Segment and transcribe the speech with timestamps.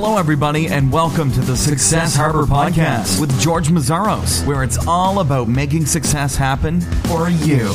[0.00, 5.18] Hello, everybody, and welcome to the Success Harbor Podcast with George Meszaros, where it's all
[5.18, 7.72] about making success happen for you.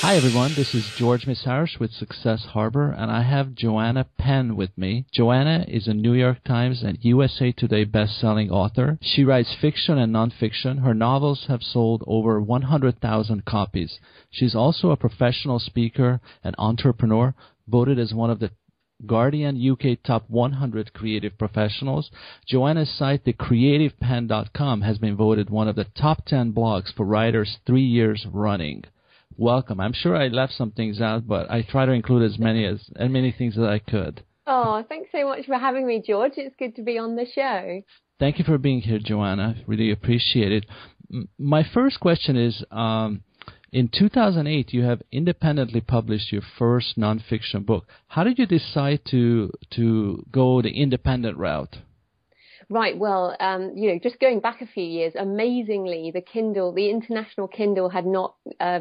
[0.00, 0.52] Hi, everyone.
[0.54, 5.06] This is George Meszaros with Success Harbor, and I have Joanna Penn with me.
[5.12, 9.00] Joanna is a New York Times and USA Today best-selling author.
[9.02, 10.84] She writes fiction and nonfiction.
[10.84, 13.98] Her novels have sold over 100,000 copies.
[14.30, 17.34] She's also a professional speaker and entrepreneur,
[17.66, 18.50] voted as one of the
[19.06, 22.10] Guardian UK Top 100 Creative Professionals.
[22.46, 27.84] Joanna's site, thecreativepenn.com, has been voted one of the top 10 blogs for writers three
[27.84, 28.84] years running.
[29.36, 29.80] Welcome.
[29.80, 32.80] I'm sure I left some things out, but I try to include as many as
[32.96, 34.22] as many things as I could.
[34.46, 36.32] Oh, thanks so much for having me, George.
[36.36, 37.82] It's good to be on the show.
[38.18, 39.56] Thank you for being here, Joanna.
[39.66, 40.66] Really appreciate it.
[41.38, 42.62] My first question is.
[42.70, 43.22] Um,
[43.72, 47.86] in 2008, you have independently published your first nonfiction book.
[48.08, 51.78] How did you decide to to go the independent route?
[52.72, 52.96] Right.
[52.96, 57.48] Well, um, you know, just going back a few years, amazingly, the Kindle, the international
[57.48, 58.80] Kindle, had not uh,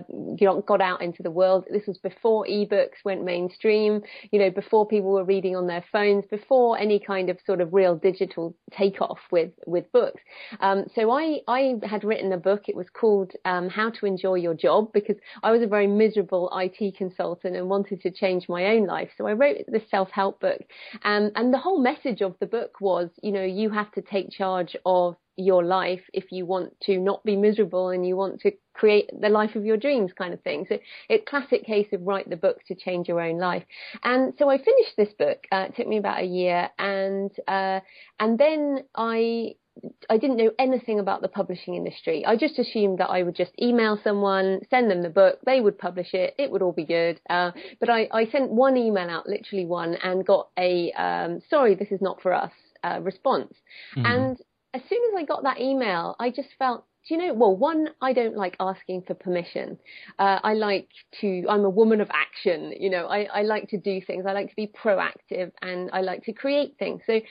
[0.67, 1.65] got out into the world.
[1.71, 4.01] This was before ebooks went mainstream.
[4.31, 7.73] You know, before people were reading on their phones, before any kind of sort of
[7.73, 10.21] real digital takeoff with with books.
[10.59, 12.65] Um, so I I had written a book.
[12.69, 16.51] It was called um, How to Enjoy Your Job because I was a very miserable
[16.55, 19.09] IT consultant and wanted to change my own life.
[19.17, 20.61] So I wrote this self help book,
[21.03, 24.31] um, and the whole message of the book was, you know, you have to take
[24.31, 28.51] charge of your life if you want to not be miserable and you want to
[28.73, 30.65] create the life of your dreams kind of thing.
[30.67, 30.77] So
[31.09, 33.63] it's classic case of write the book to change your own life.
[34.03, 35.45] And so I finished this book.
[35.51, 37.79] Uh, it took me about a year and, uh,
[38.19, 39.55] and then I,
[40.09, 42.25] I didn't know anything about the publishing industry.
[42.25, 45.77] I just assumed that I would just email someone, send them the book, they would
[45.77, 47.21] publish it, it would all be good.
[47.29, 51.75] Uh, but I, I sent one email out, literally one, and got a um, sorry,
[51.75, 52.51] this is not for us
[52.83, 53.53] uh, response.
[53.95, 54.05] Mm-hmm.
[54.05, 54.37] And
[54.73, 57.89] as soon as I got that email, I just felt do you know, well, one,
[58.01, 59.79] I don't like asking for permission.
[60.17, 60.89] Uh, I like
[61.21, 64.25] to, I'm a woman of action, you know, I, I like to do things.
[64.27, 67.01] I like to be proactive and I like to create things.
[67.07, 67.21] So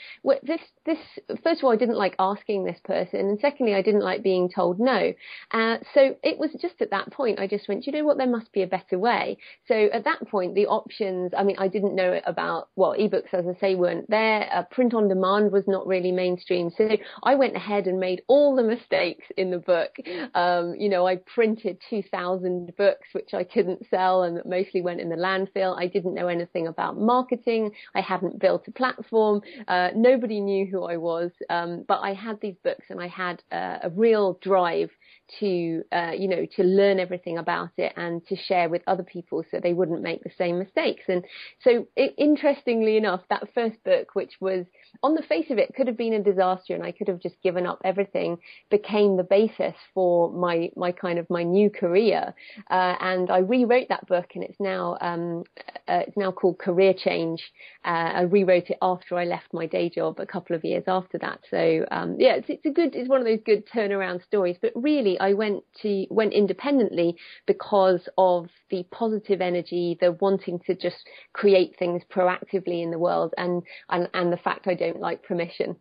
[0.42, 0.98] this, this,
[1.44, 3.20] first of all, I didn't like asking this person.
[3.20, 5.12] And secondly, I didn't like being told no.
[5.52, 8.26] Uh, so it was just at that point, I just went, you know what, there
[8.26, 9.36] must be a better way.
[9.68, 13.44] So at that point, the options, I mean, I didn't know about, well, ebooks, as
[13.46, 14.48] I say, weren't there.
[14.52, 16.70] Uh, print on demand was not really mainstream.
[16.76, 16.88] So
[17.22, 19.96] I went ahead and made all the mistakes in the the book.
[20.34, 25.00] Um, you know, I printed 2,000 books, which I couldn't sell and that mostly went
[25.00, 25.78] in the landfill.
[25.78, 27.72] I didn't know anything about marketing.
[27.94, 29.42] I hadn't built a platform.
[29.66, 31.30] Uh, nobody knew who I was.
[31.50, 34.90] Um, but I had these books and I had uh, a real drive
[35.40, 39.44] to uh, you know to learn everything about it and to share with other people
[39.50, 41.04] so they wouldn't make the same mistakes.
[41.08, 41.24] And
[41.62, 44.66] so it, interestingly enough that first book which was
[45.02, 47.40] on the face of it could have been a disaster and I could have just
[47.42, 48.38] given up everything
[48.70, 52.34] became the basis for my my kind of my new career.
[52.70, 55.44] Uh, and I rewrote that book and it's now um,
[55.86, 57.42] uh, it's now called Career Change.
[57.84, 61.18] Uh, I rewrote it after I left my day job a couple of years after
[61.18, 61.40] that.
[61.50, 64.56] So um, yeah it's, it's a good it's one of those good turnaround stories.
[64.60, 70.74] But really I went to went independently because of the positive energy, the wanting to
[70.74, 70.96] just
[71.32, 75.76] create things proactively in the world, and and, and the fact I don't like permission.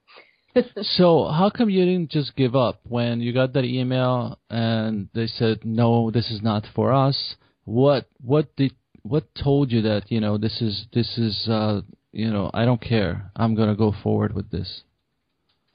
[0.81, 5.27] so how come you didn't just give up when you got that email and they
[5.27, 7.35] said no, this is not for us?
[7.65, 8.73] What what did
[9.03, 11.81] what told you that you know this is this is uh,
[12.11, 13.31] you know I don't care.
[13.35, 14.83] I'm gonna go forward with this.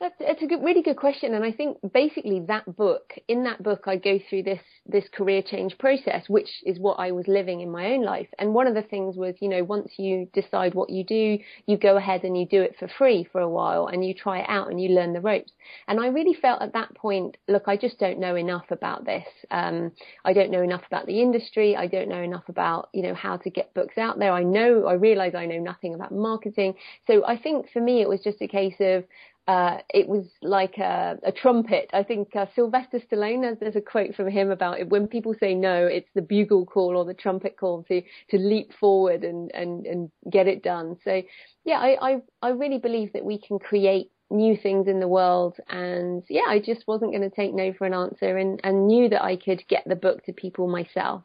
[0.03, 3.63] That's it's a good, really good question, and I think basically that book, in that
[3.63, 7.61] book, I go through this this career change process, which is what I was living
[7.61, 8.27] in my own life.
[8.41, 11.77] And one of the things was, you know, once you decide what you do, you
[11.77, 14.49] go ahead and you do it for free for a while, and you try it
[14.49, 15.53] out and you learn the ropes.
[15.87, 19.29] And I really felt at that point, look, I just don't know enough about this.
[19.53, 19.93] Um,
[20.25, 21.77] I don't know enough about the industry.
[21.77, 24.33] I don't know enough about, you know, how to get books out there.
[24.33, 26.75] I know, I realize I know nothing about marketing.
[27.07, 29.05] So I think for me, it was just a case of
[29.49, 31.91] uh, it was like a, a trumpet.
[31.93, 34.89] I think uh, Sylvester Stallone, there's, a quote from him about it.
[34.89, 38.73] When people say no, it's the bugle call or the trumpet call to, to leap
[38.79, 40.97] forward and, and, and get it done.
[41.05, 41.23] So
[41.65, 45.57] yeah, I, I, I really believe that we can create new things in the world.
[45.69, 49.09] And yeah, I just wasn't going to take no for an answer and, and knew
[49.09, 51.23] that I could get the book to people myself.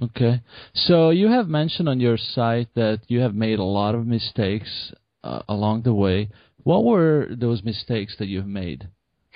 [0.00, 0.40] Okay.
[0.74, 4.92] So you have mentioned on your site that you have made a lot of mistakes
[5.22, 6.30] uh, along the way.
[6.64, 8.88] What were those mistakes that you've made?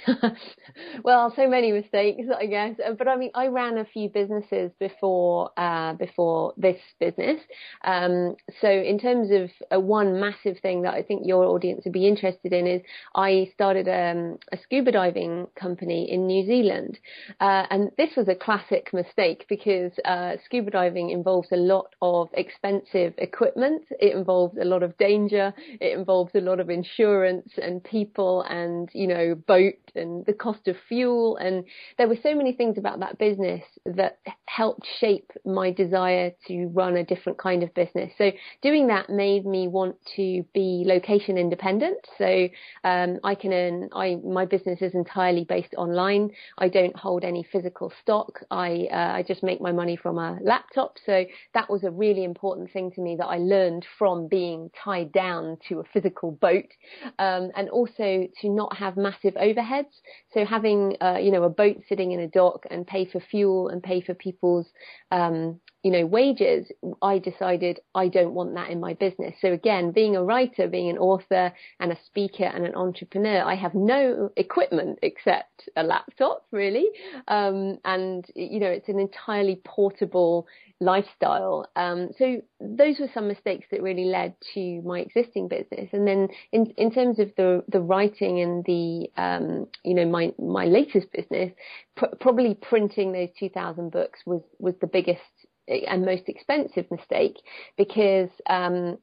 [1.05, 2.77] well, so many mistakes, I guess.
[2.85, 7.41] Uh, but I mean, I ran a few businesses before uh, before this business.
[7.85, 11.93] Um, so in terms of uh, one massive thing that I think your audience would
[11.93, 12.83] be interested in is
[13.15, 16.99] I started um, a scuba diving company in New Zealand,
[17.41, 22.29] uh, and this was a classic mistake because uh, scuba diving involves a lot of
[22.35, 23.85] expensive equipment.
[23.99, 25.55] It involves a lot of danger.
[25.81, 30.69] It involves a lot of insurance and people and you know boat and the cost
[30.69, 31.37] of fuel.
[31.37, 31.65] And
[31.99, 36.97] there were so many things about that business that helped shape my desire to run
[36.97, 38.13] a different kind of business.
[38.19, 38.31] So
[38.63, 41.99] doing that made me want to be location independent.
[42.19, 42.49] So
[42.85, 46.31] um, I can earn, I, my business is entirely based online.
[46.59, 48.41] I don't hold any physical stock.
[48.51, 50.97] I, uh, I just make my money from a laptop.
[51.05, 55.13] So that was a really important thing to me that I learned from being tied
[55.13, 56.71] down to a physical boat.
[57.19, 59.86] Um, and also to not have massive overheads.
[60.33, 63.69] So having, uh, you know, a boat sitting in a dock and pay for fuel
[63.69, 64.67] and pay for people's,
[65.11, 66.67] um, you know, wages,
[67.01, 69.35] I decided I don't want that in my business.
[69.41, 73.55] So again, being a writer, being an author and a speaker and an entrepreneur, I
[73.55, 76.87] have no equipment except a laptop really.
[77.29, 80.49] Um, and, you know, it's an entirely portable
[80.81, 81.67] lifestyle.
[81.75, 85.89] Um, so those were some mistakes that really led to my existing business.
[85.93, 90.33] And then in, in terms of the, the writing and the, um, you know, my,
[90.39, 91.53] my latest business,
[91.97, 95.21] pr- probably printing those 2000 books was, was the biggest
[95.69, 97.37] and most expensive mistake
[97.77, 98.99] because um,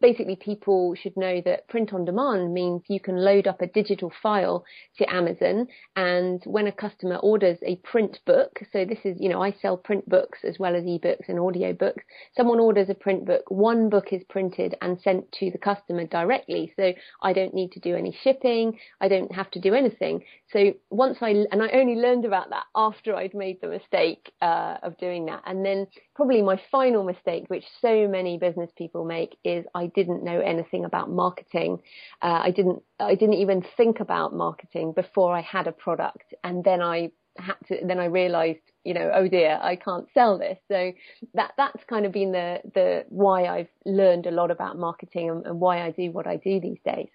[0.00, 4.12] basically people should know that print on demand means you can load up a digital
[4.22, 4.64] file
[4.96, 5.66] to Amazon
[5.96, 9.76] and when a customer orders a print book, so this is, you know, I sell
[9.76, 12.04] print books as well as ebooks and audio books.
[12.36, 16.72] Someone orders a print book, one book is printed and sent to the customer directly.
[16.76, 16.92] So
[17.22, 18.78] I don't need to do any shipping.
[19.00, 20.22] I don't have to do anything.
[20.52, 24.78] So once I, and I only learned about that after I'd made the mistake uh,
[24.82, 25.42] of doing that.
[25.46, 30.24] And then probably my final mistake, which so many business people make, is I didn't
[30.24, 31.80] know anything about marketing.
[32.20, 36.34] Uh, I didn't, I didn't even think about marketing before I had a product.
[36.44, 40.38] And then I had to, then I realized, you know, oh dear, I can't sell
[40.38, 40.58] this.
[40.68, 40.92] So
[41.34, 45.46] that, that's kind of been the, the, why I've learned a lot about marketing and,
[45.46, 47.08] and why I do what I do these days.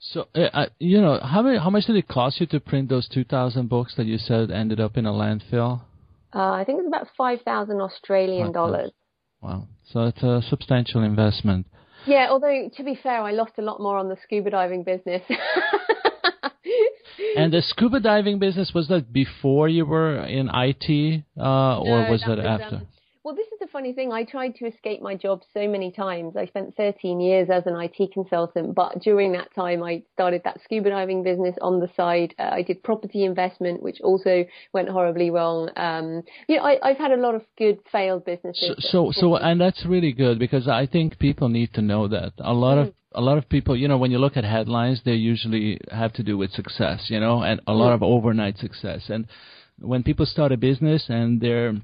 [0.00, 3.08] So, uh, you know, how many, how much did it cost you to print those
[3.08, 5.80] 2,000 books that you said ended up in a landfill?
[6.32, 8.92] Uh, I think it's about 5,000 Australian dollars.
[9.40, 9.68] Wow.
[9.92, 11.66] So it's a substantial investment.
[12.06, 15.22] Yeah, although to be fair, I lost a lot more on the scuba diving business.
[17.36, 22.10] and the scuba diving business was that before you were in IT, uh, or no,
[22.10, 22.82] was that, was, after?
[23.28, 24.10] Well, this is the funny thing.
[24.10, 26.34] I tried to escape my job so many times.
[26.34, 30.62] I spent 13 years as an IT consultant, but during that time, I started that
[30.64, 32.34] scuba diving business on the side.
[32.38, 35.68] Uh, I did property investment, which also went horribly wrong.
[35.76, 38.76] Um, you know, I, have had a lot of good failed businesses.
[38.78, 42.32] So, so, so, and that's really good because I think people need to know that
[42.38, 42.88] a lot mm.
[42.88, 46.14] of a lot of people, you know, when you look at headlines, they usually have
[46.14, 49.10] to do with success, you know, and a lot of overnight success.
[49.10, 49.26] And
[49.80, 51.74] when people start a business and they're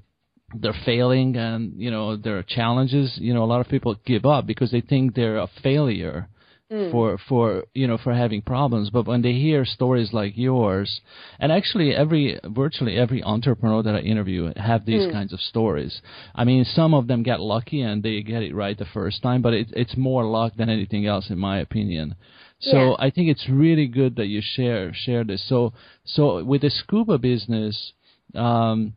[0.60, 4.24] they're failing and you know there are challenges you know a lot of people give
[4.24, 6.28] up because they think they're a failure
[6.70, 6.90] mm.
[6.90, 11.00] for for you know for having problems but when they hear stories like yours
[11.38, 15.12] and actually every virtually every entrepreneur that i interview have these mm.
[15.12, 16.00] kinds of stories
[16.34, 19.42] i mean some of them get lucky and they get it right the first time
[19.42, 22.14] but it, it's more luck than anything else in my opinion
[22.60, 22.94] so yeah.
[22.98, 25.72] i think it's really good that you share share this so
[26.04, 27.92] so with the scuba business
[28.34, 28.94] um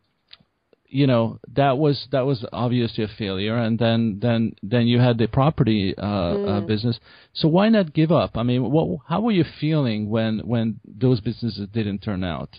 [0.90, 3.58] you know that was that was obviously a failure.
[3.58, 6.58] And then then then you had the property uh, mm.
[6.58, 7.00] uh, business.
[7.34, 8.38] So why not give up?
[8.38, 12.50] I mean what how were you feeling when when those businesses didn't turn out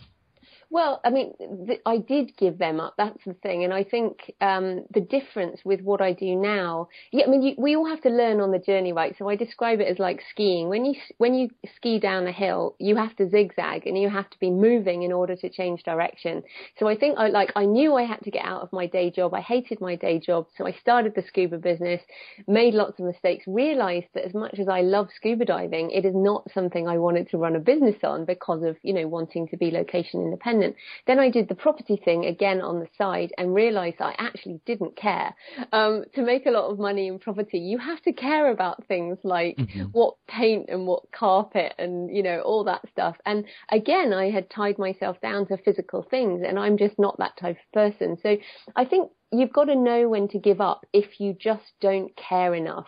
[0.70, 1.32] well, I mean,
[1.66, 2.94] th- I did give them up.
[2.98, 6.88] That's the thing, and I think um, the difference with what I do now.
[7.10, 9.16] Yeah, I mean, you, we all have to learn on the journey, right?
[9.18, 10.68] So I describe it as like skiing.
[10.68, 14.28] When you when you ski down a hill, you have to zigzag and you have
[14.28, 16.42] to be moving in order to change direction.
[16.78, 19.10] So I think I like I knew I had to get out of my day
[19.10, 19.32] job.
[19.32, 22.02] I hated my day job, so I started the scuba business,
[22.46, 26.14] made lots of mistakes, realized that as much as I love scuba diving, it is
[26.14, 29.56] not something I wanted to run a business on because of you know wanting to
[29.56, 30.76] be location independent independent.
[31.06, 34.96] Then I did the property thing again on the side and realized I actually didn't
[34.96, 35.34] care.
[35.72, 39.18] Um, to make a lot of money in property, you have to care about things
[39.24, 39.84] like mm-hmm.
[39.92, 43.16] what paint and what carpet and, you know, all that stuff.
[43.24, 47.36] And again, I had tied myself down to physical things and I'm just not that
[47.36, 48.16] type of person.
[48.22, 48.36] So
[48.76, 52.54] I think you've got to know when to give up if you just don't care
[52.54, 52.86] enough.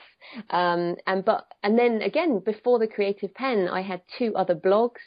[0.50, 5.00] Um, and but and then again, before the Creative Penn, I had two other blogs.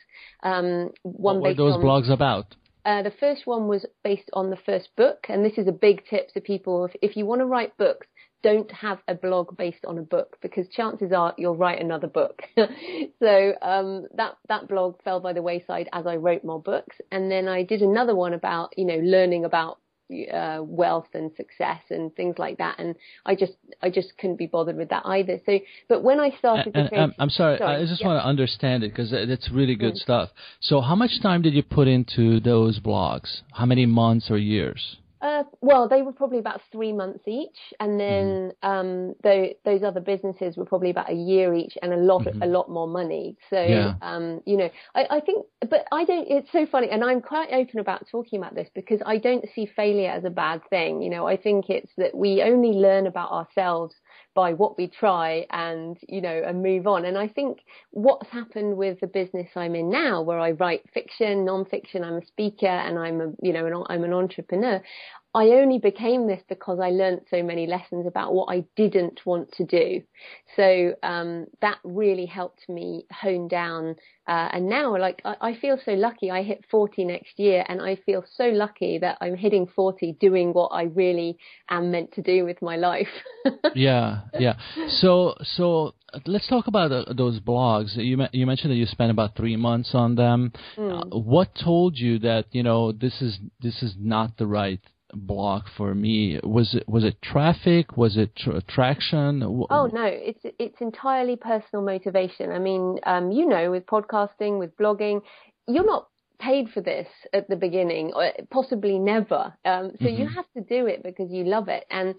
[0.44, 2.56] Um, one what were those on, blogs about?
[2.86, 6.04] Uh, the first one was based on the first book, and this is a big
[6.10, 6.86] tip to people.
[6.86, 8.08] If, if you want to write books,
[8.44, 12.42] don't have a blog based on a book because chances are you'll write another book.
[12.58, 17.32] so um, that that blog fell by the wayside as I wrote more books, and
[17.32, 19.80] then I did another one about you know learning about
[20.12, 22.80] uh, wealth and success and things like that.
[22.80, 22.96] And
[23.26, 25.40] I just I just couldn't be bothered with that either.
[25.46, 28.08] So, but when I started, and, and I'm, I'm sorry, sorry, I just yeah.
[28.08, 29.98] want to understand it because it's really good mm.
[29.98, 30.30] stuff.
[30.62, 33.42] So, how much time did you put into those blogs?
[33.52, 34.98] How many months or years?
[35.24, 38.70] Uh, well, they were probably about three months each, and then mm-hmm.
[38.70, 42.44] um, the, those other businesses were probably about a year each, and a lot, mm-hmm.
[42.44, 43.38] a lot more money.
[43.50, 43.94] So, yeah.
[44.02, 46.28] um, you know, I, I think, but I don't.
[46.30, 49.66] It's so funny, and I'm quite open about talking about this because I don't see
[49.66, 51.02] failure as a bad thing.
[51.02, 53.96] You know, I think it's that we only learn about ourselves
[54.36, 57.06] by what we try and you know and move on.
[57.06, 57.60] And i think
[57.92, 62.26] what's happened with the business i'm in now where i write fiction non-fiction i'm a
[62.26, 64.82] speaker and i'm a you know an, i'm an entrepreneur
[65.36, 69.52] I only became this because I learned so many lessons about what I didn't want
[69.54, 70.04] to do.
[70.56, 73.96] So um, that really helped me hone down.
[74.28, 76.30] Uh, and now, like, I, I, feel so lucky.
[76.30, 80.54] I hit 40 next year, and I feel so lucky that I'm hitting 40 doing
[80.54, 81.38] what I really
[81.70, 83.10] am meant to do with my life.
[83.76, 84.54] yeah, yeah.
[84.88, 87.98] So, so let's talk about uh, those blogs.
[87.98, 90.54] You you mentioned that you spent about three months on them.
[90.78, 91.02] Mm.
[91.02, 94.80] Uh, what told you that you know this is this is not the right
[95.14, 96.40] block for me.
[96.44, 97.98] Was it was it traffic?
[97.98, 99.44] Was it tra- traction?
[99.44, 102.52] Oh no, it's it's entirely personal motivation.
[102.52, 105.22] I mean, um, you know, with podcasting, with blogging,
[105.68, 106.08] you're not
[106.40, 109.54] paid for this at the beginning, or possibly never.
[109.64, 110.22] Um, so mm-hmm.
[110.22, 112.16] you have to do it because you love it, and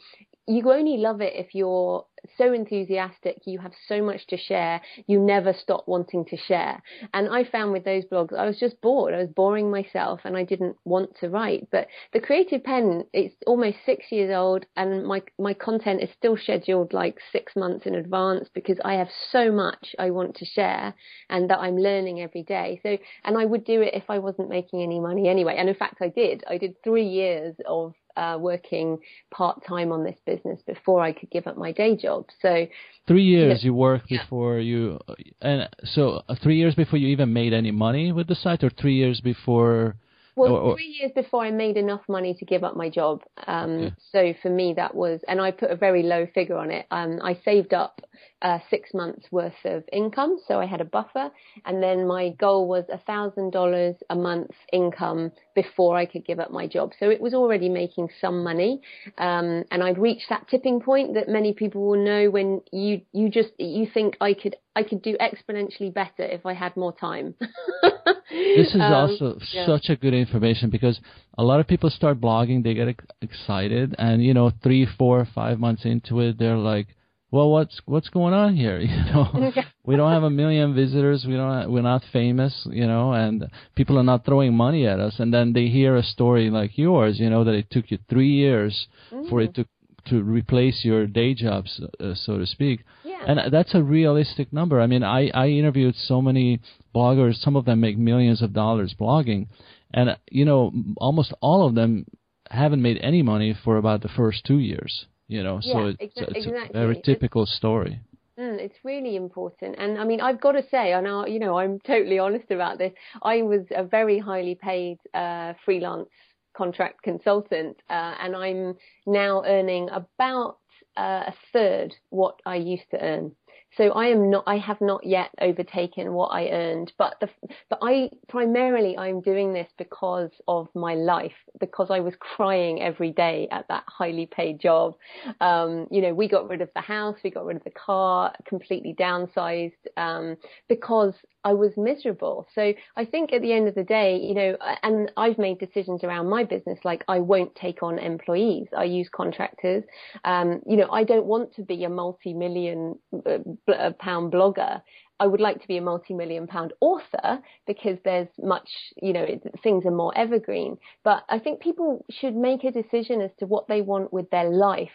[0.46, 2.04] you only love it if you're
[2.36, 6.82] so enthusiastic, you have so much to share, you never stop wanting to share.
[7.12, 9.14] And I found with those blogs, I was just bored.
[9.14, 11.68] I was boring myself and I didn't want to write.
[11.70, 16.36] But the Creative Penn, it's almost six years old and my, my content is still
[16.36, 20.94] scheduled like six months in advance because I have so much I want to share
[21.28, 22.80] and that I'm learning every day.
[22.82, 25.56] So, and I would do it if I wasn't making any money anyway.
[25.58, 26.44] And in fact, I did.
[26.48, 28.98] I did three years of uh, working
[29.30, 32.26] part time on this business before I could give up my day job.
[32.40, 32.66] So
[33.06, 34.22] three years you, know, you worked yeah.
[34.22, 35.00] before you,
[35.40, 38.70] and so uh, three years before you even made any money with the site, or
[38.70, 39.96] three years before.
[40.36, 43.22] Well, or, or, three years before I made enough money to give up my job.
[43.46, 43.90] Um, yeah.
[44.12, 46.86] So for me, that was, and I put a very low figure on it.
[46.90, 48.00] Um, I saved up
[48.42, 50.38] uh, six months worth of income.
[50.46, 51.30] So I had a buffer.
[51.64, 56.38] And then my goal was a thousand dollars a month income before I could give
[56.38, 56.92] up my job.
[57.00, 58.82] So it was already making some money.
[59.18, 63.30] Um, and I'd reached that tipping point that many people will know when you, you
[63.30, 67.34] just, you think I could, I could do exponentially better if I had more time.
[68.30, 69.66] this is um, also yeah.
[69.66, 70.98] such a good information because
[71.36, 72.88] a lot of people start blogging, they get
[73.20, 76.88] excited, and you know, three, four, five months into it, they're like,
[77.34, 78.78] well, what's what's going on here?
[78.80, 79.52] You know,
[79.84, 81.24] we don't have a million visitors.
[81.26, 81.70] We don't.
[81.70, 82.66] We're not famous.
[82.70, 85.16] You know, and people are not throwing money at us.
[85.18, 87.18] And then they hear a story like yours.
[87.18, 89.28] You know, that it took you three years mm.
[89.28, 89.54] for it mm.
[89.56, 89.66] to
[90.10, 92.84] to replace your day jobs, uh, so to speak.
[93.04, 93.24] Yeah.
[93.26, 94.80] And that's a realistic number.
[94.80, 96.60] I mean, I I interviewed so many
[96.94, 97.40] bloggers.
[97.40, 99.48] Some of them make millions of dollars blogging,
[99.92, 102.06] and you know, almost all of them
[102.50, 105.60] haven't made any money for about the first two years you know.
[105.62, 108.00] Yeah, so it's, it's a very typical it's, story.
[108.38, 109.76] Mm, it's really important.
[109.78, 112.78] And i mean i've got to say and I, you know i'm totally honest about
[112.78, 116.08] this i was a very highly paid uh, freelance
[116.56, 118.74] contract consultant uh, and i'm
[119.06, 120.58] now earning about
[120.96, 123.32] uh, a third what i used to earn
[123.76, 127.28] so I am not, I have not yet overtaken what I earned, but the,
[127.68, 133.10] but I primarily I'm doing this because of my life, because I was crying every
[133.10, 134.94] day at that highly paid job.
[135.40, 138.32] Um, you know, we got rid of the house, we got rid of the car,
[138.46, 140.36] completely downsized, um,
[140.68, 141.14] because
[141.44, 142.46] I was miserable.
[142.54, 146.02] So I think at the end of the day, you know, and I've made decisions
[146.02, 148.68] around my business, like I won't take on employees.
[148.76, 149.84] I use contractors.
[150.24, 153.38] Um, you know, I don't want to be a multi-million uh,
[153.70, 154.80] uh, blogger.
[155.20, 158.68] I would like to be a multi-million pound author because there's much,
[159.00, 159.26] you know,
[159.62, 160.78] things are more evergreen.
[161.04, 164.50] But I think people should make a decision as to what they want with their
[164.50, 164.90] life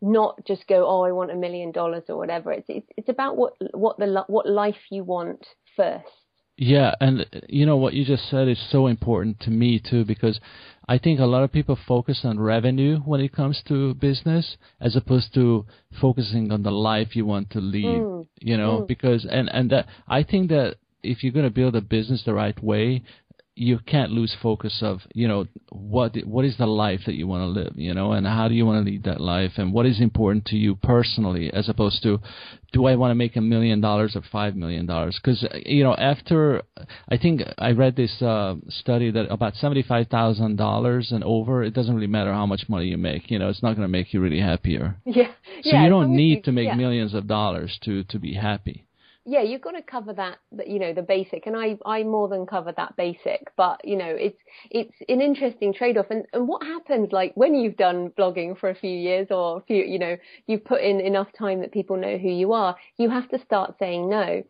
[0.00, 2.52] not just go, oh, I want a million dollars or whatever.
[2.52, 5.44] It's, it's, it's about what, what the, what life you want
[5.78, 6.04] first.
[6.60, 10.40] Yeah, and you know what you just said is so important to me too because
[10.88, 14.96] I think a lot of people focus on revenue when it comes to business as
[14.96, 15.66] opposed to
[16.00, 18.26] focusing on the life you want to lead, mm.
[18.40, 18.88] you know, mm.
[18.88, 22.34] because and and that I think that if you're going to build a business the
[22.34, 23.04] right way,
[23.58, 27.42] you can't lose focus of you know what what is the life that you want
[27.42, 28.12] to live you know?
[28.12, 29.52] And how do you want to lead that life?
[29.56, 32.20] And what is important to you personally as opposed to
[32.72, 35.18] do I want to make a million dollars or five million dollars?
[35.20, 36.62] Because you know after
[37.08, 41.64] I think I read this uh, study that about seventy five thousand dollars and over
[41.64, 43.48] it doesn't really matter how much money you make you know?
[43.48, 44.96] It's not going to make you really happier.
[45.04, 45.32] Yeah.
[45.62, 46.76] So yeah, you don't need to make yeah.
[46.76, 48.87] millions of dollars to to be happy
[49.28, 52.46] yeah, you've got to cover that, you know, the basic, and I, I more than
[52.46, 53.52] cover that basic.
[53.56, 54.38] But you know, it's
[54.70, 56.06] it's an interesting trade-off.
[56.10, 59.60] And and what happens, like when you've done blogging for a few years, or a
[59.60, 60.16] few, you know,
[60.46, 63.76] you've put in enough time that people know who you are, you have to start
[63.78, 64.42] saying no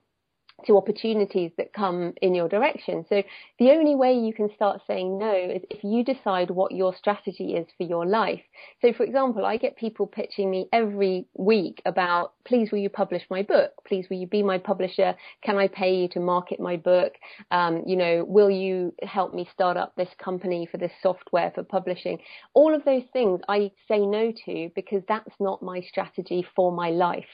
[0.67, 3.05] to opportunities that come in your direction.
[3.09, 3.23] So
[3.59, 7.55] the only way you can start saying no is if you decide what your strategy
[7.55, 8.41] is for your life.
[8.83, 13.23] So for example, I get people pitching me every week about, please will you publish
[13.31, 13.71] my book?
[13.87, 15.15] Please will you be my publisher?
[15.45, 17.13] Can I pay you to market my book?
[17.51, 21.63] Um, you know, will you help me start up this company for this software for
[21.63, 22.19] publishing?
[22.55, 26.91] All of those things I say no to because that's not my strategy for my
[26.91, 27.25] life.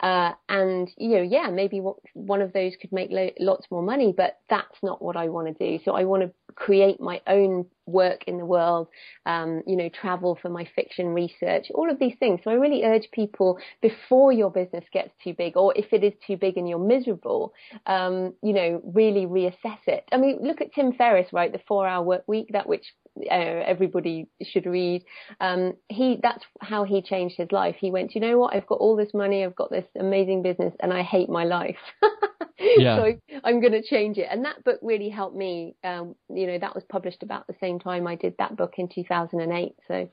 [0.00, 1.80] Uh, and you know, yeah, maybe
[2.12, 5.46] one of those could make lo- lots more money, but that's not what I want
[5.46, 5.82] to do.
[5.84, 8.88] So I want to create my own work in the world,
[9.24, 12.40] um, you know, travel for my fiction research, all of these things.
[12.44, 16.12] So I really urge people before your business gets too big, or if it is
[16.26, 17.54] too big and you're miserable,
[17.86, 20.04] um, you know, really reassess it.
[20.12, 21.52] I mean, look at Tim Ferriss, right?
[21.52, 22.84] The four hour work week, that which
[23.30, 23.34] uh,
[23.66, 25.04] everybody should read.
[25.40, 27.76] Um, he that's how he changed his life.
[27.78, 28.54] He went, you know what?
[28.54, 31.76] I've got all this money, I've got this amazing business, and I hate my life.
[32.58, 32.96] yeah.
[32.96, 33.12] so
[33.44, 34.28] I'm going to change it.
[34.30, 35.76] And that book really helped me.
[35.84, 38.88] Um, you know, that was published about the same time I did that book in
[38.88, 39.74] 2008.
[39.88, 40.08] So yeah.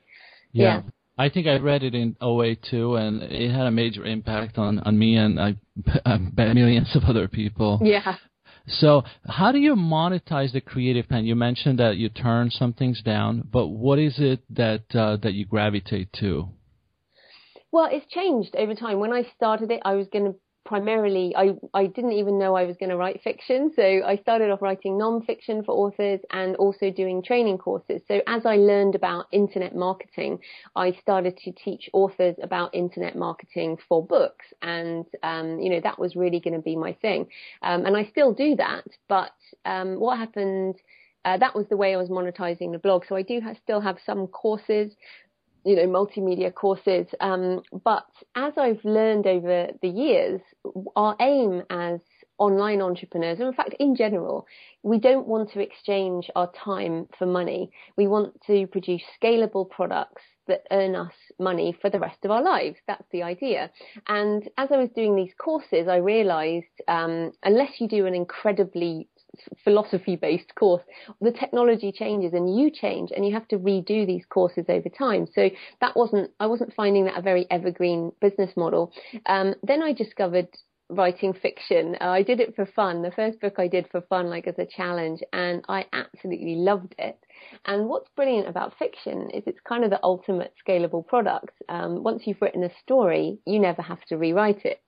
[0.62, 0.82] yeah.
[1.16, 4.80] I think I read it in 08 too, and it had a major impact on,
[4.80, 5.54] on me and I,
[6.04, 7.80] I millions of other people.
[7.82, 8.16] Yeah.
[8.66, 11.26] So, how do you monetize the creative Penn?
[11.26, 15.34] You mentioned that you turn some things down, but what is it that uh, that
[15.34, 16.48] you gravitate to?
[17.70, 19.00] Well, it's changed over time.
[19.00, 22.64] When I started it, I was going to primarily I, I didn't even know I
[22.64, 23.72] was going to write fiction.
[23.74, 28.02] So I started off writing non-fiction for authors and also doing training courses.
[28.08, 30.38] So as I learned about internet marketing,
[30.74, 34.46] I started to teach authors about internet marketing for books.
[34.62, 37.26] And, um, you know, that was really going to be my thing.
[37.62, 38.84] Um, and I still do that.
[39.08, 39.32] But
[39.64, 40.76] um, what happened
[41.24, 43.04] uh, that was the way I was monetizing the blog.
[43.08, 44.92] So I do still have some courses,
[45.64, 47.06] you know, multimedia courses.
[47.20, 50.40] Um, but as I've learned over the years,
[50.96, 52.00] our aim as
[52.38, 54.46] online entrepreneurs, and in fact, in general,
[54.82, 57.70] we don't want to exchange our time for money.
[57.96, 62.42] We want to produce scalable products that earn us money for the rest of our
[62.42, 62.76] lives.
[62.86, 63.70] That's the idea.
[64.08, 69.08] And as I was doing these courses, I realized um, unless you do an incredibly
[69.62, 70.82] philosophy based course,
[71.20, 75.26] the technology changes and you change and you have to redo these courses over time.
[75.34, 78.92] So that wasn't, I wasn't finding that a very evergreen business model.
[79.26, 80.48] Um, then I discovered
[80.90, 81.96] writing fiction.
[82.00, 83.02] Uh, I did it for fun.
[83.02, 86.94] The first book I did for fun, like as a challenge, and I absolutely loved
[86.98, 87.18] it.
[87.64, 91.52] And what's brilliant about fiction is it's kind of the ultimate scalable product.
[91.68, 94.80] Um, once you've written a story, you never have to rewrite it.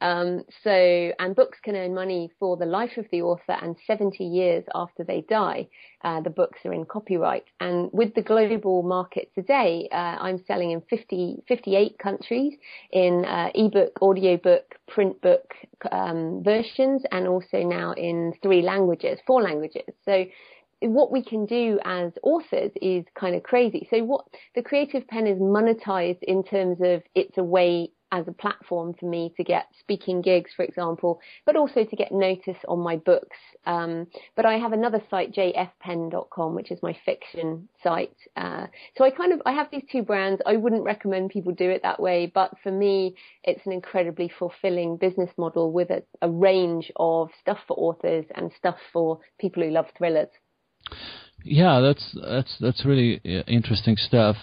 [0.00, 0.70] Um, so,
[1.18, 5.04] and books can earn money for the life of the author and 70 years after
[5.04, 5.68] they die.
[6.04, 7.44] Uh, the books are in copyright.
[7.60, 12.54] And with the global market today, uh, I'm selling in 50, 58 countries
[12.92, 15.54] in uh, ebook, audiobook, print book
[15.90, 19.88] um, versions, and also now in three languages, four languages.
[20.04, 20.24] So
[20.80, 23.88] what we can do as authors is kind of crazy.
[23.90, 28.32] So what the creative Penn is monetized in terms of it's a way as a
[28.32, 32.78] platform for me to get speaking gigs, for example, but also to get notice on
[32.78, 33.36] my books.
[33.66, 38.16] Um, but I have another site, jfpenn.com, which is my fiction site.
[38.36, 38.66] Uh,
[38.96, 40.40] so I kind of, I have these two brands.
[40.46, 44.96] I wouldn't recommend people do it that way, but for me, it's an incredibly fulfilling
[44.96, 49.70] business model with a, a range of stuff for authors and stuff for people who
[49.70, 50.28] love thrillers.
[51.44, 54.36] Yeah, that's that's that's really uh, interesting stuff.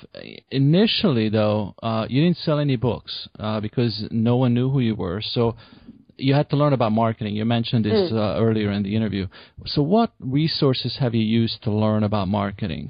[0.50, 4.96] Initially, though, uh, you didn't sell any books uh, because no one knew who you
[4.96, 5.22] were.
[5.22, 5.56] So
[6.18, 7.36] you had to learn about marketing.
[7.36, 8.14] You mentioned this mm.
[8.14, 9.28] uh, earlier in the interview.
[9.66, 12.90] So what resources have you used to learn about marketing?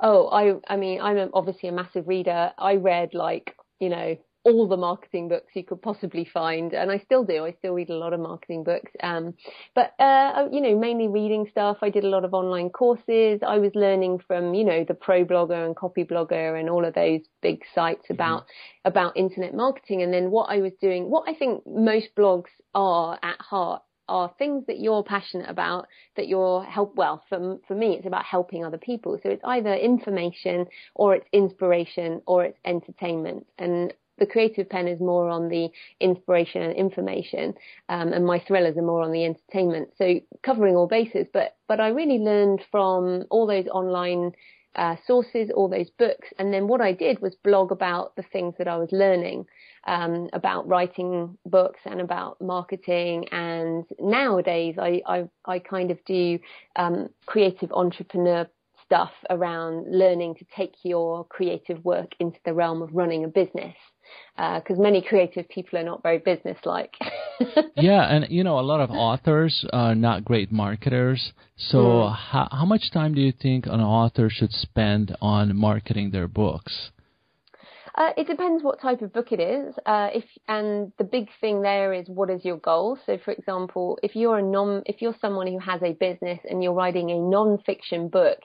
[0.00, 2.52] Oh, I I mean, I'm obviously a massive reader.
[2.58, 6.98] I read like you know all the marketing books you could possibly find, and I
[6.98, 7.44] still do.
[7.44, 9.34] I still read a lot of marketing books, um,
[9.74, 11.78] but uh, you know, mainly reading stuff.
[11.82, 13.40] I did a lot of online courses.
[13.46, 16.94] I was learning from you know the Pro Blogger and Copy Blogger and all of
[16.94, 18.14] those big sites mm-hmm.
[18.14, 18.88] about mm-hmm.
[18.88, 20.02] about internet marketing.
[20.02, 24.34] And then what I was doing, what I think most blogs are at heart are
[24.38, 28.64] things that you're passionate about that you're help well for for me it's about helping
[28.64, 34.68] other people so it's either information or it's inspiration or it's entertainment and the creative
[34.68, 35.68] Penn is more on the
[36.00, 37.54] inspiration and information,
[37.88, 39.90] um, and my thrillers are more on the entertainment.
[39.96, 44.32] So covering all bases, but but I really learned from all those online
[44.76, 48.54] uh, sources, all those books, and then what I did was blog about the things
[48.58, 49.46] that I was learning
[49.86, 53.28] um, about writing books and about marketing.
[53.30, 56.38] And nowadays, I I, I kind of do
[56.76, 58.48] um, creative entrepreneur
[58.84, 63.74] stuff around learning to take your creative work into the realm of running a business
[64.36, 66.94] because uh, many creative people are not very business-like.
[67.76, 71.32] yeah, and you know, a lot of authors are not great marketers.
[71.56, 72.16] So, mm.
[72.16, 76.90] how, how much time do you think an author should spend on marketing their books?
[77.96, 79.72] Uh, it depends what type of book it is.
[79.86, 82.98] Uh, if and the big thing there is what is your goal.
[83.06, 86.62] So, for example, if you're a non, if you're someone who has a business and
[86.62, 88.38] you're writing a non-fiction book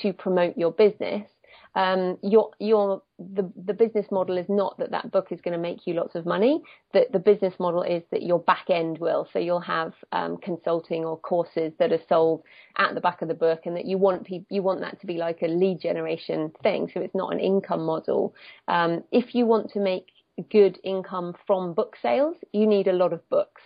[0.00, 1.28] to promote your business,
[1.74, 5.58] um, your your the the business model is not that that book is going to
[5.58, 6.62] make you lots of money.
[6.92, 9.28] The the business model is that your back end will.
[9.32, 12.42] So you'll have um, consulting or courses that are sold
[12.78, 15.06] at the back of the book, and that you want pe- you want that to
[15.06, 16.90] be like a lead generation thing.
[16.94, 18.34] So it's not an income model.
[18.68, 20.08] Um, if you want to make
[20.50, 23.62] good income from book sales, you need a lot of books.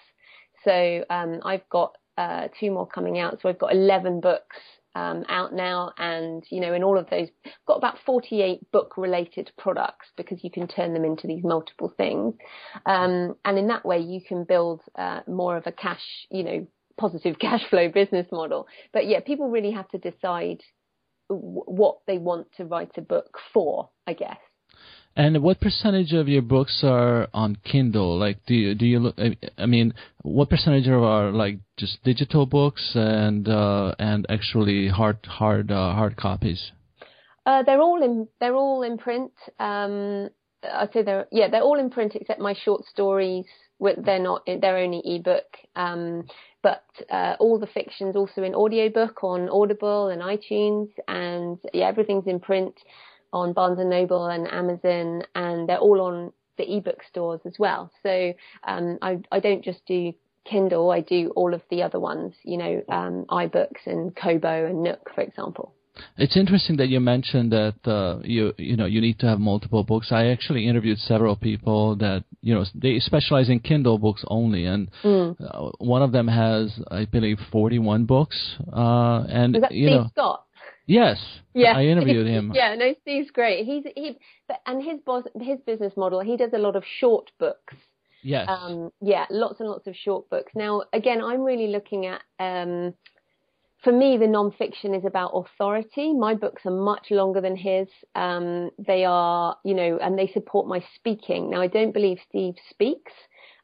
[0.64, 3.38] So um, I've got uh, two more coming out.
[3.40, 4.56] So I've got 11 books
[4.94, 7.28] um, out now, and you know, in all of those,
[7.66, 12.34] got about 48 book-related products because you can turn them into these multiple things,
[12.86, 16.66] um, and in that way, you can build uh, more of a cash, you know,
[16.98, 18.66] positive cash flow business model.
[18.92, 20.60] But yeah, people really have to decide
[21.28, 24.38] w- what they want to write a book for, I guess.
[25.18, 28.16] And what percentage of your books are on Kindle?
[28.16, 29.12] Like, do you do you?
[29.58, 35.18] I mean, what percentage of are like just digital books and uh, and actually hard
[35.26, 36.70] hard uh, hard copies?
[37.44, 39.32] Uh, they're all in they're all in print.
[39.58, 40.30] Um,
[40.62, 43.44] I'd say they're yeah they're all in print except my short stories.
[43.80, 45.50] They're not they're only ebook.
[45.74, 46.28] Um,
[46.62, 52.28] but uh, all the fiction's also in audiobook on Audible and iTunes, and yeah everything's
[52.28, 52.76] in print
[53.32, 57.90] on Barnes and Noble and Amazon, and they're all on the ebook stores as well.
[58.02, 58.32] So
[58.66, 60.12] um, I, I don't just do
[60.44, 64.82] Kindle, I do all of the other ones, you know, um, iBooks and Kobo and
[64.82, 65.74] Nook, for example.
[66.16, 69.82] It's interesting that you mentioned that uh, you you know you need to have multiple
[69.82, 70.12] books.
[70.12, 74.90] I actually interviewed several people that you know they specialize in Kindle books only, and
[75.02, 75.36] mm.
[75.40, 78.56] uh, one of them has I believe 41 books.
[78.72, 80.44] Uh, and Is that you Steve know, Scott?
[80.88, 81.18] Yes.
[81.54, 81.74] Yeah.
[81.76, 82.50] I interviewed him.
[82.54, 83.64] yeah, no, Steve's great.
[83.66, 87.30] He's he, but, and his boss, his business model, he does a lot of short
[87.38, 87.74] books.
[88.22, 88.48] Yes.
[88.48, 90.52] Um, yeah, lots and lots of short books.
[90.56, 92.22] Now, again, I'm really looking at.
[92.40, 92.94] Um,
[93.84, 96.12] for me, the non-fiction is about authority.
[96.12, 97.86] My books are much longer than his.
[98.16, 101.50] Um, they are, you know, and they support my speaking.
[101.50, 103.12] Now, I don't believe Steve speaks.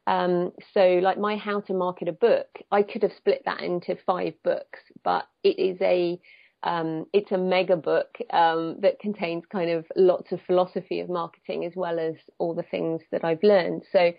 [0.07, 3.97] Um, so like my how to market a book, I could have split that into
[4.05, 6.17] five books, but it is a
[6.65, 11.63] um, it's a mega book um, that contains kind of lots of philosophy of marketing
[11.63, 13.83] as well as all the things that I've learned.
[13.91, 14.11] So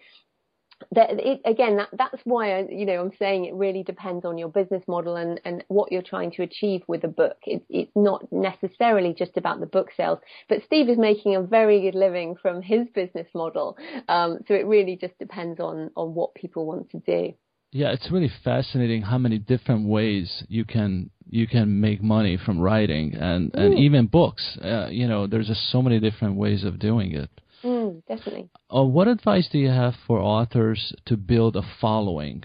[0.93, 4.39] that it, again, that, that's why I, you know I'm saying it really depends on
[4.39, 7.39] your business model and, and what you're trying to achieve with a book.
[7.45, 11.81] It, it's not necessarily just about the book sales, but Steve is making a very
[11.81, 13.77] good living from his business model.
[14.09, 17.35] Um, so it really just depends on on what people want to do.
[17.73, 22.61] Yeah, it's really fascinating how many different ways you can you can make money from
[22.61, 23.79] writing and and mm.
[23.79, 24.57] even books.
[24.63, 27.31] Uh, you know, there's just so many different ways of doing it.
[27.65, 28.49] Mm, definitely.
[28.75, 32.45] Uh, what advice do you have for authors to build a following?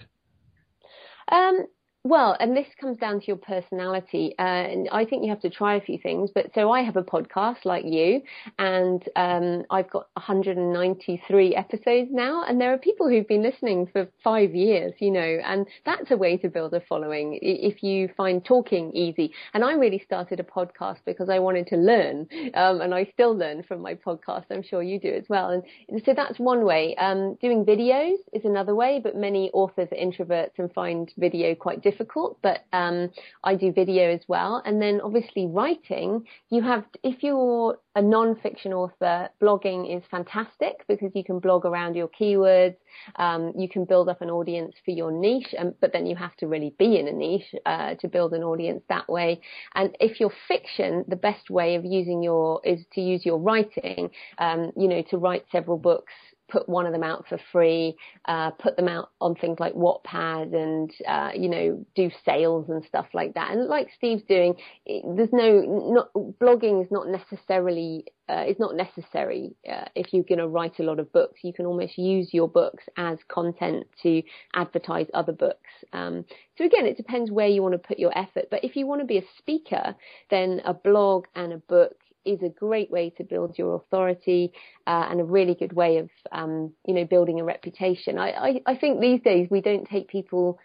[1.32, 1.68] Um,
[2.04, 4.34] well, and this comes down to your personality.
[4.40, 6.32] Uh, and I think you have to try a few things.
[6.34, 8.22] But so I have a podcast like you,
[8.58, 12.44] and um, I've got 193 episodes now.
[12.44, 16.18] And there are people who've been listening for five years, you know, and that's a
[16.18, 19.32] way to build a following if you find talking easy.
[19.54, 23.38] And I really started a podcast because I wanted to learn, um, and I still
[23.38, 24.46] learn from my podcast.
[24.50, 25.50] I'm sure you do as well.
[25.52, 26.96] And so that's one way.
[26.96, 31.76] Um, doing videos is another way, but many authors are introverts and find video quite
[31.76, 33.10] difficult difficult, but um,
[33.44, 34.62] I do video as well.
[34.66, 41.12] And then obviously writing, you have, if you're a non-fiction author, blogging is fantastic because
[41.14, 42.76] you can blog around your keywords.
[43.18, 46.36] Um, you can build up an audience for your niche, um, but then you have
[46.38, 49.42] to really be in a niche uh, to build an audience that way.
[49.76, 54.10] And if you're fiction, the best way of using your is to use your writing.
[54.38, 56.14] Um, you know, to write several books
[56.52, 60.54] put one of them out for free, uh, put them out on things like Wattpad
[60.54, 63.52] and, uh, you know, do sales and stuff like that.
[63.52, 69.56] And like Steve's doing, there's no, not, blogging is not necessarily, uh, it's not necessary,
[69.70, 71.40] uh, if you're going to write a lot of books.
[71.44, 74.22] You can almost use your books as content to
[74.54, 75.70] advertise other books.
[75.94, 76.26] Um,
[76.58, 78.46] so again, it depends where you want to put your effort.
[78.52, 79.96] But if you want to be a speaker,
[80.30, 84.52] then a blog and a book is a great way to build your authority
[84.88, 88.18] uh, and a really good way of um, you know building a reputation.
[88.18, 90.60] I, I, I think these days we don't take people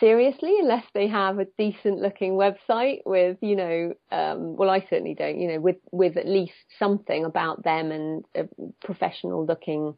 [0.00, 5.14] seriously unless they have a decent looking website with you know um, well I certainly
[5.14, 8.48] don't you know with with at least something about them and a
[8.84, 9.96] professional looking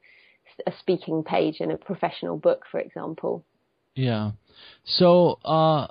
[0.67, 3.45] a speaking page and a professional book for example.
[3.95, 4.33] Yeah.
[4.85, 5.89] So uh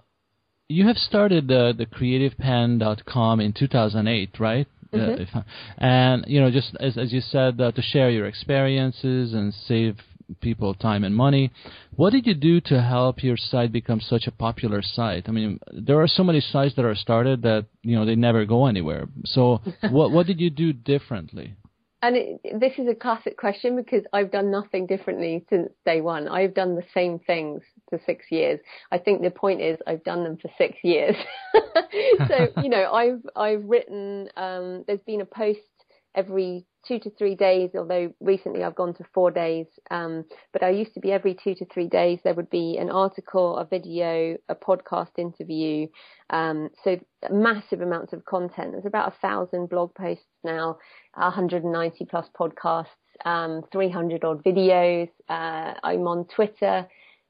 [0.70, 4.68] you have started the the creativepenn.com in 2008, right?
[4.94, 5.38] Mm-hmm.
[5.38, 5.42] Uh,
[5.78, 9.98] and you know, just as as you said, uh, to share your experiences and save
[10.42, 11.52] people time and money.
[11.96, 15.28] What did you do to help your site become such a popular site?
[15.28, 18.46] I mean, there are so many sites that are started that you know they never
[18.46, 19.08] go anywhere.
[19.26, 21.56] So, what what did you do differently?
[22.02, 26.28] And it, this is a classic question because I've done nothing differently since day one.
[26.28, 28.60] I've done the same things for six years.
[28.92, 31.16] I think the point is I've done them for six years.
[32.28, 34.30] so you know, I've I've written.
[34.38, 35.60] Um, there's been a post
[36.14, 39.68] every two to three days, although recently I've gone to four days.
[39.92, 42.90] Um, but I used to be every two to three days, there would be an
[42.90, 45.88] article, a video, a podcast interview.
[46.30, 47.00] Um, so
[47.32, 48.72] massive amounts of content.
[48.72, 50.78] There's about a thousand blog posts now,
[51.16, 52.86] 190 plus podcasts,
[53.26, 55.10] um, 300 odd videos.
[55.30, 56.88] Uh, I'm on Twitter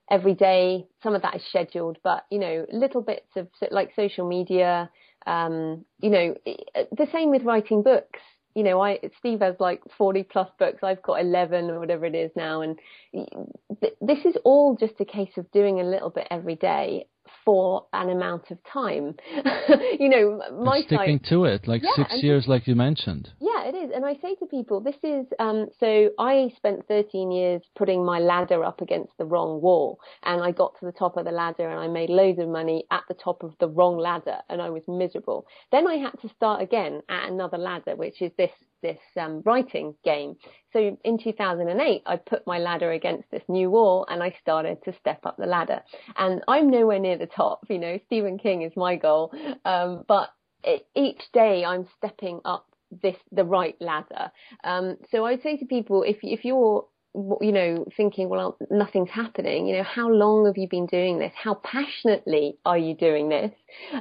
[0.09, 0.85] every day.
[1.03, 4.89] Some of that is scheduled, but you know, little bits of like social media.
[5.25, 8.19] Um, you know, the same with writing books
[8.57, 10.81] you know, I Steve has like 40 plus books.
[10.81, 12.79] I've got 11 or whatever it is now, and
[13.13, 17.05] th- this is all just a case of doing a little bit every day
[17.45, 19.15] for an amount of time.
[19.99, 23.29] you know, my sticking site, to it, like yeah, six years, like you mentioned.
[23.39, 23.91] Yeah, it is.
[23.93, 26.09] And I say to people, this is um, so.
[26.19, 30.73] I spent 13 years putting my ladder up against the wrong wall, and I got
[30.79, 33.43] to the top of the ladder, and I made loads of money at the top
[33.43, 35.45] of the wrong ladder, and I was miserable.
[35.71, 39.95] Then I had to start again at another ladder, which is this this um, writing
[40.03, 40.35] game.
[40.73, 44.93] So in 2008, I put my ladder against this new wall and I started to
[44.93, 45.81] step up the ladder.
[46.15, 47.65] And I'm nowhere near the top.
[47.69, 49.33] You know, Stephen King is my goal,
[49.65, 50.29] um, but
[50.63, 54.31] it, each day I'm stepping up this the right ladder.
[54.63, 59.09] Um, so I would say to people, if if you're you know, thinking, well, nothing's
[59.09, 59.67] happening.
[59.67, 61.33] You know, how long have you been doing this?
[61.35, 63.51] How passionately are you doing this?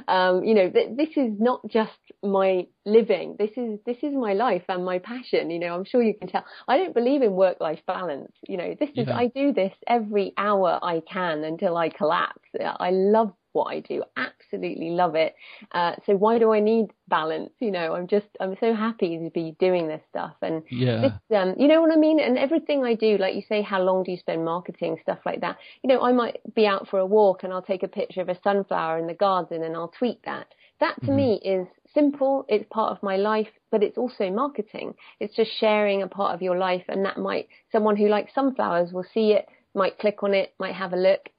[0.07, 1.91] Um, you know, th- this is not just
[2.23, 3.35] my living.
[3.39, 5.49] This is this is my life and my passion.
[5.49, 6.45] You know, I'm sure you can tell.
[6.67, 8.31] I don't believe in work-life balance.
[8.47, 9.15] You know, this is yeah.
[9.15, 12.49] I do this every hour I can until I collapse.
[12.59, 14.03] I love what I do.
[14.15, 15.35] Absolutely love it.
[15.71, 17.51] Uh, so why do I need balance?
[17.59, 20.35] You know, I'm just, I'm so happy to be doing this stuff.
[20.41, 22.19] And yeah, this, um, you know what I mean?
[22.19, 25.41] And everything I do, like you say, how long do you spend marketing stuff like
[25.41, 25.57] that?
[25.83, 28.29] You know, I might be out for a walk and I'll take a picture of
[28.29, 30.47] a sunflower in the garden and I'll tweet that.
[30.79, 31.15] That to mm-hmm.
[31.15, 32.45] me is simple.
[32.47, 34.93] It's part of my life, but it's also marketing.
[35.19, 36.83] It's just sharing a part of your life.
[36.87, 40.75] And that might, someone who likes sunflowers will see it might click on it, might
[40.75, 41.29] have a look.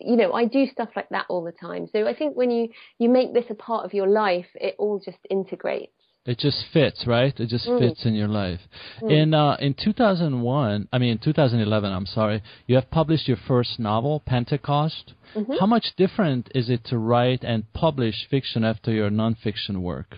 [0.00, 1.88] You know, I do stuff like that all the time.
[1.90, 5.00] So I think when you, you make this a part of your life, it all
[5.04, 5.92] just integrates.
[6.26, 7.38] It just fits, right?
[7.38, 7.78] It just mm.
[7.78, 8.60] fits in your life.
[9.00, 9.12] Mm.
[9.12, 13.78] In uh, in 2001, I mean in 2011, I'm sorry, you have published your first
[13.78, 15.14] novel, Pentecost.
[15.36, 15.52] Mm-hmm.
[15.60, 20.16] How much different is it to write and publish fiction after your nonfiction work?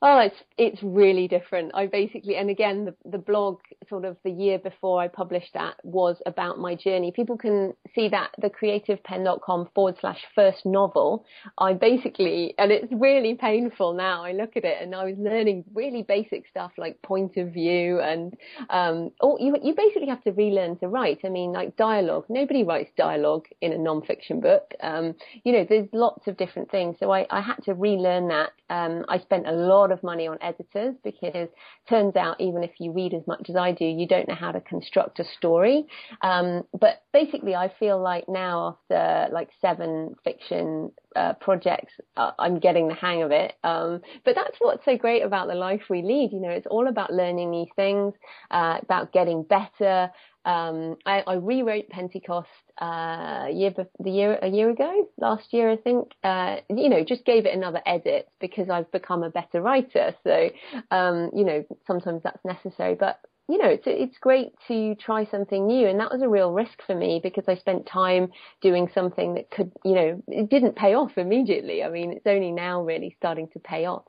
[0.00, 1.72] Oh, it's it's really different.
[1.74, 3.58] I basically, and again, the, the blog
[3.88, 7.10] sort of the year before I published that was about my journey.
[7.10, 11.24] People can see that the creativepenn.com forward slash first novel.
[11.58, 14.24] I basically, and it's really painful now.
[14.24, 18.00] I look at it and I was learning really basic stuff like point of view
[18.00, 18.34] and,
[18.70, 21.20] um, or you, you basically have to relearn to write.
[21.24, 22.26] I mean, like dialogue.
[22.28, 24.74] Nobody writes dialogue in a nonfiction book.
[24.82, 26.96] Um, you know, there's lots of different things.
[27.00, 28.50] So I, I had to relearn that.
[28.70, 31.48] Um, I spent a lot lot of money on editors because
[31.88, 34.52] turns out even if you read as much as I do, you don't know how
[34.52, 35.86] to construct a story.
[36.22, 42.58] Um, but basically, I feel like now after like seven fiction uh, projects, uh, I'm
[42.58, 43.54] getting the hang of it.
[43.64, 46.30] Um, but that's what's so great about the life we lead.
[46.32, 48.14] You know, it's all about learning new things,
[48.50, 50.10] uh, about getting better.
[50.48, 52.48] Um, I, I, rewrote Pentecost
[52.80, 56.12] uh, year the year a year ago, last year I think.
[56.24, 60.14] Uh, you know, just gave it another edit because I've become a better writer.
[60.24, 60.48] So,
[60.90, 62.94] um, you know, sometimes that's necessary.
[62.94, 66.50] But you know, it's it's great to try something new, and that was a real
[66.50, 68.30] risk for me because I spent time
[68.62, 71.82] doing something that could, you know, it didn't pay off immediately.
[71.82, 74.04] I mean, it's only now really starting to pay off.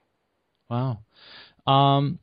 [0.70, 1.00] Wow.
[1.68, 2.20] Um,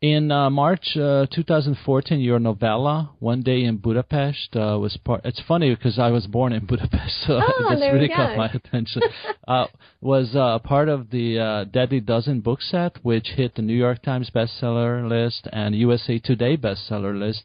[0.00, 5.22] in uh, March uh, 2014, your novella "One Day in Budapest" uh, was part.
[5.24, 9.02] It's funny because I was born in Budapest, so oh, this really caught my attention.
[9.46, 9.66] Uh,
[10.02, 14.02] was uh, part of the uh, Deadly Dozen book set, which hit the New York
[14.02, 17.44] Times bestseller list and USA Today bestseller list.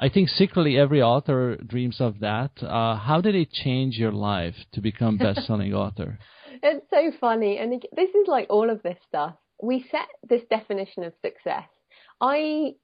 [0.00, 2.50] I think secretly every author dreams of that.
[2.60, 6.18] how did it change your life to become best-selling author?
[6.60, 9.34] It's so funny, and this is like all of this stuff.
[9.62, 11.68] We set this definition of success
[12.20, 12.74] I,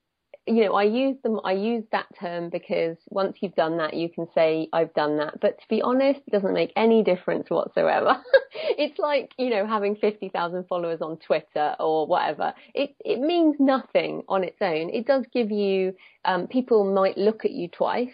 [0.47, 4.09] you know, I use them, I use that term because once you've done that, you
[4.09, 5.39] can say, I've done that.
[5.39, 8.17] But to be honest, it doesn't make any difference whatsoever.
[8.53, 12.53] it's like, you know, having 50,000 followers on Twitter or whatever.
[12.73, 14.89] It, it means nothing on its own.
[14.89, 18.13] It does give you, um, people might look at you twice.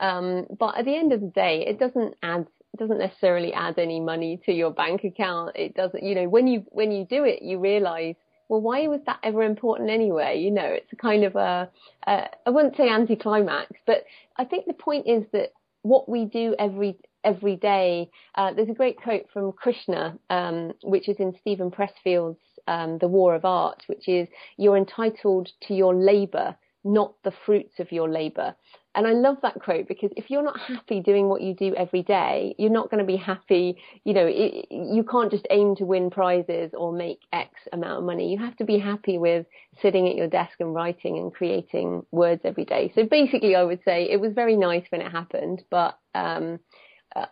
[0.00, 2.46] Um, but at the end of the day, it doesn't add
[2.78, 5.54] doesn't necessarily add any money to your bank account.
[5.56, 8.14] It doesn't, you know, when you when you do it, you realize
[8.52, 10.38] well, why was that ever important anyway?
[10.38, 11.70] You know, it's a kind of a,
[12.06, 14.04] a I wouldn't say anticlimax, but
[14.36, 18.10] I think the point is that what we do every every day.
[18.34, 23.08] Uh, there's a great quote from Krishna, um, which is in Steven Pressfield's um, The
[23.08, 28.10] War of Art, which is you're entitled to your labour, not the fruits of your
[28.10, 28.54] labour.
[28.94, 32.02] And I love that quote because if you're not happy doing what you do every
[32.02, 33.78] day, you're not going to be happy.
[34.04, 38.04] You know, it, you can't just aim to win prizes or make X amount of
[38.04, 38.30] money.
[38.30, 39.46] You have to be happy with
[39.80, 42.92] sitting at your desk and writing and creating words every day.
[42.94, 46.60] So basically, I would say it was very nice when it happened, but um,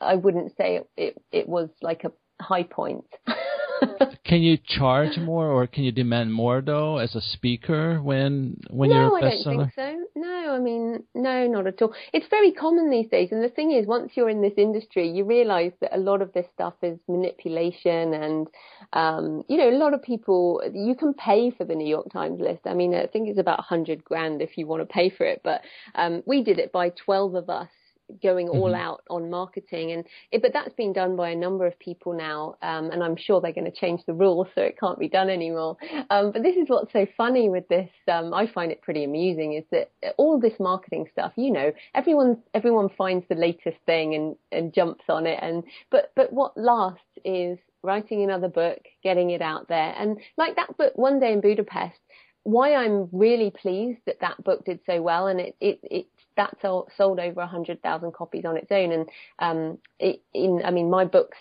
[0.00, 3.04] I wouldn't say it, it, it was like a high point.
[4.24, 8.90] can you charge more or can you demand more though as a speaker when when
[8.90, 9.44] no, you're a bestseller?
[9.44, 10.20] No, I don't think so.
[10.20, 11.94] No, I mean, no, not at all.
[12.12, 15.24] It's very common these days, and the thing is, once you're in this industry, you
[15.24, 18.46] realise that a lot of this stuff is manipulation, and
[18.92, 22.40] um, you know, a lot of people you can pay for the New York Times
[22.40, 22.60] list.
[22.66, 25.24] I mean, I think it's about a hundred grand if you want to pay for
[25.24, 25.62] it, but
[25.94, 27.68] um, we did it by twelve of us
[28.22, 28.80] going all mm-hmm.
[28.80, 29.92] out on marketing.
[29.92, 33.16] And it, but that's been done by a number of people now um, and I'm
[33.16, 35.76] sure they're going to change the rules so it can't be done anymore.
[36.10, 39.54] Um, but this is what's so funny with this um, I find it pretty amusing
[39.54, 44.36] is that all this marketing stuff you know everyone everyone finds the latest thing and,
[44.52, 45.38] and jumps on it.
[45.42, 49.94] And but but what lasts is writing another book getting it out there.
[49.96, 51.98] And like that book one day in Budapest
[52.42, 56.56] why I'm really pleased that that book did so well and it, it, it that
[56.62, 58.92] sold, sold over 100,000 copies on its own.
[58.92, 61.38] And um, it, in, I mean, my books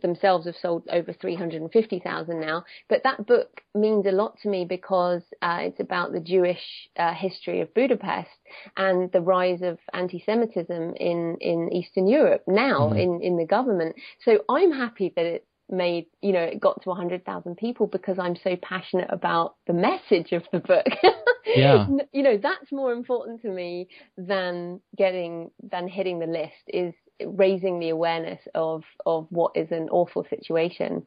[0.00, 2.64] themselves have sold over 350,000 now.
[2.88, 7.12] But that book means a lot to me because uh, it's about the Jewish uh,
[7.14, 8.30] history of Budapest
[8.76, 12.98] and the rise of anti-Semitism in, in Eastern Europe now mm-hmm.
[12.98, 13.96] in, in the government.
[14.24, 18.36] So I'm happy that it's made, you know, it got to 100,000 people because I'm
[18.36, 20.86] so passionate about the message of the book.
[21.46, 21.86] yeah.
[22.12, 27.80] You know, that's more important to me than getting, than hitting the list is raising
[27.80, 31.06] the awareness of, of what is an awful situation.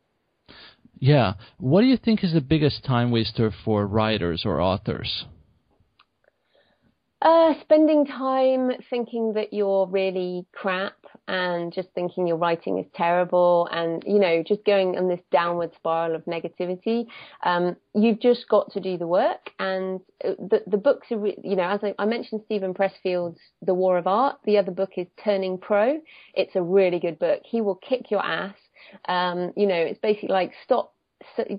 [0.99, 1.33] Yeah.
[1.57, 5.25] What do you think is the biggest time waster for writers or authors?
[7.21, 10.93] Uh, spending time thinking that you're really crap
[11.27, 15.69] and just thinking your writing is terrible and, you know, just going on this downward
[15.75, 17.07] spiral of negativity.
[17.43, 21.37] Um, you've just got to do the work and uh, the, the books are, re-
[21.43, 24.37] you know, as I, I mentioned Steven Pressfield's The War of Art.
[24.45, 25.99] The other book is Turning Pro.
[26.33, 27.41] It's a really good book.
[27.43, 28.55] He will kick your ass.
[29.09, 30.93] Um, you know, it's basically like stop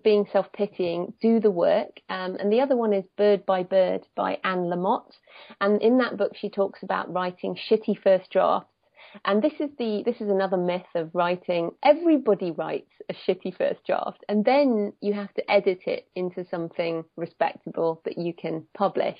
[0.03, 2.01] being self-pitying, do the work.
[2.09, 5.13] Um, and the other one is Bird by Bird by Anne Lamott.
[5.61, 8.69] And in that book, she talks about writing shitty first drafts
[9.25, 11.71] And this is the this is another myth of writing.
[11.83, 17.05] Everybody writes a shitty first draft, and then you have to edit it into something
[17.17, 19.19] respectable that you can publish.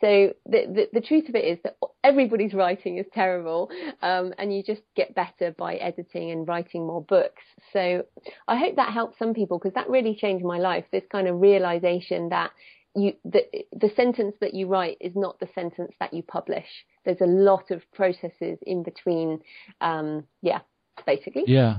[0.00, 3.70] So the the, the truth of it is that everybody's writing is terrible,
[4.02, 7.42] um, and you just get better by editing and writing more books.
[7.72, 8.04] So
[8.48, 10.84] I hope that helps some people because that really changed my life.
[10.90, 12.50] This kind of realization that
[12.96, 16.66] you the the sentence that you write is not the sentence that you publish.
[17.04, 19.40] There's a lot of processes in between.
[19.80, 20.60] Um, yeah,
[21.06, 21.44] basically.
[21.46, 21.78] Yeah.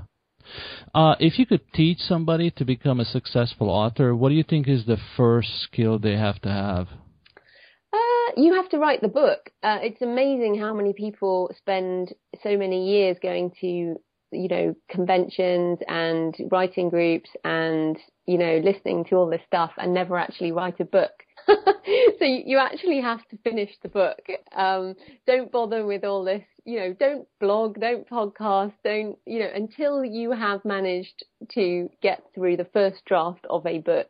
[0.95, 4.67] Uh, if you could teach somebody to become a successful author, what do you think
[4.67, 6.87] is the first skill they have to have?
[7.91, 9.49] Uh, you have to write the book.
[9.63, 12.13] Uh, it's amazing how many people spend
[12.43, 13.95] so many years going to
[14.31, 19.93] you know, conventions and writing groups and, you know, listening to all this stuff and
[19.93, 21.11] never actually write a book.
[21.47, 24.19] so you, actually have to finish the book.
[24.53, 29.49] Um, don't bother with all this, you know, don't blog, don't podcast, don't, you know,
[29.53, 34.09] until you have managed to get through the first draft of a book,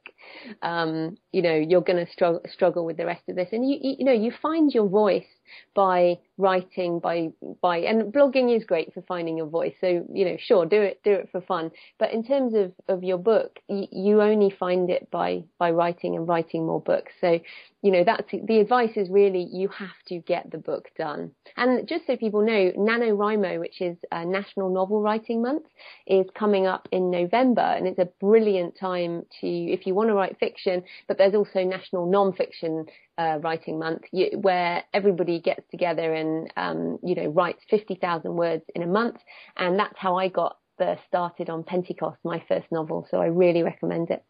[0.63, 3.49] um, you know, you're going to struggle, struggle with the rest of this.
[3.51, 5.27] And you, you know, you find your voice
[5.75, 7.29] by writing, by
[7.61, 9.73] by and blogging is great for finding your voice.
[9.81, 11.71] So you know, sure, do it do it for fun.
[11.99, 16.15] But in terms of of your book, you, you only find it by by writing
[16.15, 17.13] and writing more books.
[17.21, 17.39] So
[17.81, 21.31] you know, that's the advice is really you have to get the book done.
[21.55, 25.63] And just so people know, NaNoWriMo, which is National Novel Writing Month,
[26.05, 30.15] is coming up in November, and it's a brilliant time to if you want to
[30.15, 30.83] write fiction.
[31.07, 32.87] But there's also National Non-Fiction
[33.17, 38.63] uh, Writing Month, you, where everybody gets together and um, you know writes 50,000 words
[38.75, 39.17] in a month,
[39.55, 43.07] and that's how I got the started on Pentecost, my first novel.
[43.09, 44.23] So I really recommend it.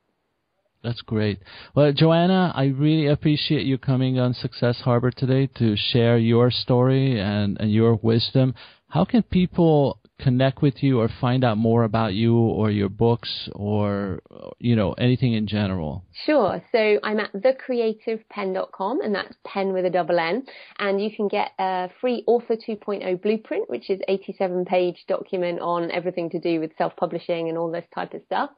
[0.84, 1.40] That's great.
[1.76, 7.20] Well, Joanna, I really appreciate you coming on Success Harbor today to share your story
[7.20, 8.54] and, and your wisdom.
[8.88, 13.50] How can people connect with you or find out more about you or your books
[13.54, 14.20] or
[14.60, 16.04] you know anything in general?
[16.26, 16.64] Sure.
[16.72, 20.46] So i'm at thecreativepenn.com and that's pen with a double n.
[20.80, 25.92] And you can get a free author 2.0 blueprint which is 87 page document on
[25.92, 28.50] everything to do with self-publishing and all this type of stuff.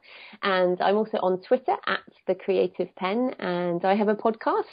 [0.42, 4.64] And i'm also on twitter at the creative Penn and i have a podcast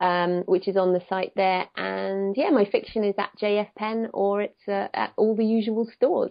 [0.00, 1.66] um, which is on the site there.
[1.76, 5.88] And yeah my fiction is at jf Penn or it's uh, at all the usual
[5.96, 6.25] stores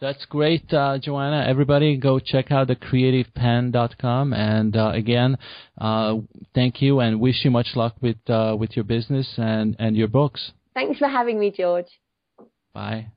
[0.00, 1.44] that's great, uh, Joanna.
[1.46, 4.32] Everybody go check out the creativepenn.com.
[4.32, 5.36] And uh, again,
[5.78, 6.16] uh,
[6.54, 10.08] thank you and wish you much luck with uh, with your business and, and your
[10.08, 10.52] books.
[10.74, 11.88] Thanks for having me, George.
[12.72, 13.08] Bye.